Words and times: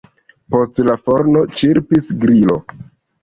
Post 0.53 0.79
la 0.87 0.95
forno 1.01 1.43
ĉirpis 1.59 2.09
grilo. 2.25 2.57